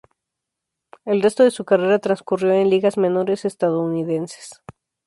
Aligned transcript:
El 1.05 1.21
resto 1.21 1.43
de 1.43 1.51
su 1.51 1.63
carrera 1.63 1.99
transcurrió 1.99 2.53
en 2.53 2.71
ligas 2.71 2.97
menores 2.97 3.45
estadounidenses. 3.45 4.63